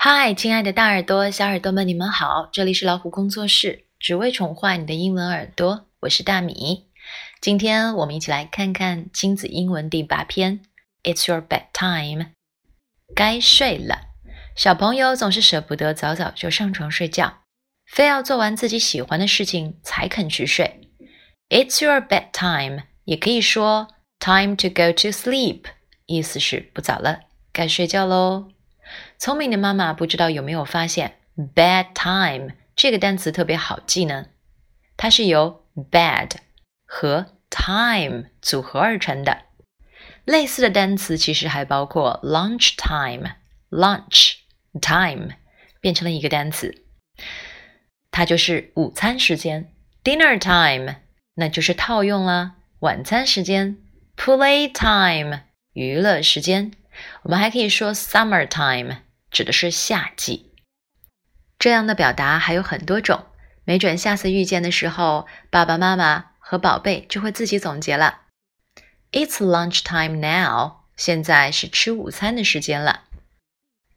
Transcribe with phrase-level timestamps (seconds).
[0.00, 2.48] 嗨，亲爱的大耳朵、小耳朵们，你们好！
[2.52, 5.88] 这里是老虎工作室，只为宠坏你的英文耳朵。
[5.98, 6.86] 我是大米。
[7.40, 10.60] 今天我们一起来看看亲子英文第八篇。
[11.02, 12.28] It's your bedtime，
[13.12, 14.02] 该睡了。
[14.54, 17.38] 小朋友总是舍不得早早就上床睡觉，
[17.84, 20.92] 非要做完自己喜欢的事情才肯去睡。
[21.48, 23.88] It's your bedtime，也可以说
[24.20, 25.64] time to go to sleep，
[26.06, 27.22] 意思是不早了，
[27.52, 28.52] 该睡觉喽。
[29.18, 31.18] 聪明的妈妈不知道有没有发现
[31.54, 34.26] ，bad time 这个单词特别好记呢？
[34.96, 36.30] 它是由 bad
[36.86, 39.42] 和 time 组合而成的。
[40.24, 44.34] 类似的单词其实还包括 lunch time，lunch
[44.80, 45.30] time
[45.80, 46.84] 变成了一个单词，
[48.10, 49.72] 它就是午餐时间。
[50.04, 50.96] dinner time
[51.34, 53.78] 那就是套用了晚餐时间。
[54.16, 55.40] play time
[55.72, 56.72] 娱乐时间。
[57.22, 58.98] 我们还可以说 summer time，
[59.30, 60.52] 指的是夏季。
[61.58, 63.26] 这样的表达还有很多种，
[63.64, 68.20] 没准下次遇见的时候，爸爸妈妈和宝贝就会自己总结了。
[69.10, 73.04] It's lunch time now，现在是吃午餐的时间了。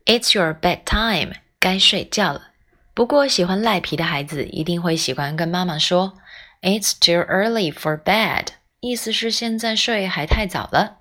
[0.05, 2.49] It's your bedtime，该睡觉了。
[2.93, 6.17] 不过喜欢赖皮的孩子一定会喜欢跟妈妈说
[6.61, 8.47] ，It's too early for bed，
[8.79, 11.00] 意思是现在睡还太早了。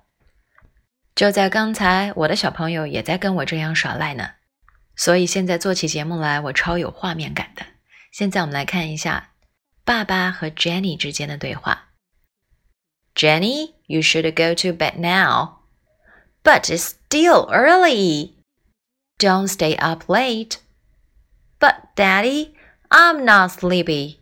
[1.20, 4.32] 就在刚才，我的小朋友也在跟我这样耍赖呢，
[4.94, 7.64] 所以现在做起节目来，我超有画面感的。
[8.12, 9.30] 现在我们来看一下
[9.84, 11.90] 爸爸和 Jenny 之间的对话。
[13.14, 15.60] Jenny, you should go to bed now,
[16.42, 18.34] but it's still early.
[19.18, 20.58] Don't stay up late.
[21.58, 22.54] But Daddy,
[22.90, 24.16] I'm not sleepy.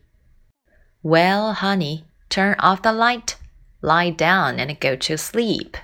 [1.03, 3.35] Well, honey, turn off the light,
[3.81, 5.77] lie down, and go to sleep.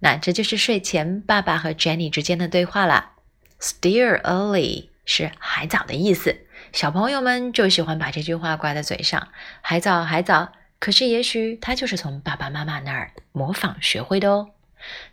[0.00, 3.12] 那这就是睡前爸爸和 Jenny 之间的对话了。
[3.60, 6.36] Still early 是还早的意思，
[6.72, 9.28] 小朋友们就喜欢把这句话挂在嘴上，
[9.60, 10.52] 还早还早。
[10.78, 14.48] 可是也许他就是从爸爸妈妈那儿模仿学会的哦。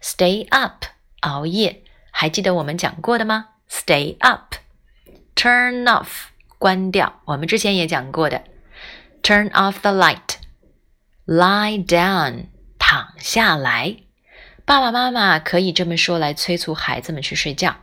[0.02, 0.86] Stay up
[1.20, 6.28] 熬夜，还记得我们讲过的吗？Stay up，turn off
[6.58, 8.44] 关掉，我们之前也讲过的。
[9.22, 12.46] Turn off the light，lie down
[12.80, 13.98] 躺下来。
[14.68, 17.74] 爸爸妈妈可以这么说来催促孩子们去睡觉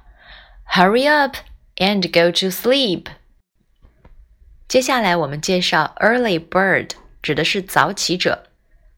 [0.70, 1.34] ：“Hurry up
[1.76, 3.06] and go to sleep。”
[4.68, 6.90] 接下来我们介绍 “early bird”，
[7.22, 8.50] 指的是早起者。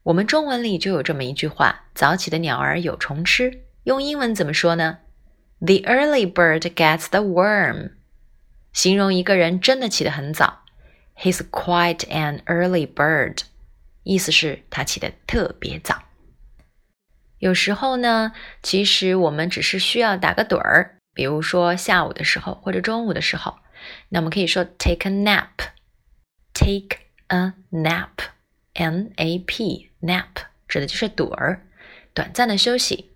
[0.03, 4.97] 我们中文里就有这么一句话：“早起的鸟儿有虫吃。”用英文怎么说呢
[5.59, 7.91] ？“The early bird gets the worm。”
[8.73, 10.63] 形容一个人真的起得很早
[11.17, 13.43] ，“He's quite an early bird。”
[14.03, 16.06] 意思是他起得特别早。
[17.39, 18.31] 有时候呢，
[18.63, 23.57] 其实我们只是需要打个盹儿，比如说下午的时候或者中午的时候，
[24.09, 30.25] 那我们可以说 take a nap，take a nap，n a p nap
[30.67, 31.61] 指的就是盹儿，
[32.13, 33.11] 短暂的休息。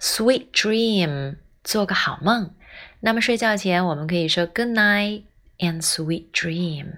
[0.00, 2.54] Sweet dream，做个好梦。
[3.00, 5.22] 那么睡觉前我们可以说 good night
[5.58, 6.96] and sweet dream。